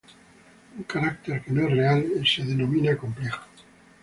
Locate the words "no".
1.51-1.61